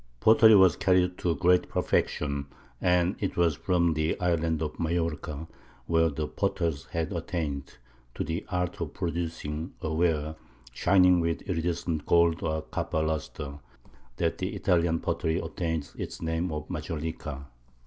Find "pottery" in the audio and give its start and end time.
0.19-0.55, 15.01-15.37